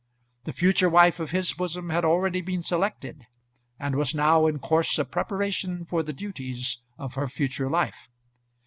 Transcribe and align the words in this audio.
The 0.45 0.53
future 0.53 0.89
wife 0.89 1.19
of 1.19 1.29
his 1.29 1.53
bosom 1.53 1.91
had 1.91 2.03
already 2.03 2.41
been 2.41 2.63
selected, 2.63 3.27
and 3.79 3.95
was 3.95 4.15
now 4.15 4.47
in 4.47 4.57
course 4.57 4.97
of 4.97 5.11
preparation 5.11 5.85
for 5.85 6.01
the 6.01 6.11
duties 6.11 6.81
of 6.97 7.13
her 7.13 7.27
future 7.27 7.69
life. 7.69 8.07